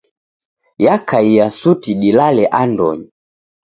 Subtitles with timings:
[0.85, 3.07] Yakaia suti dilale andonyi.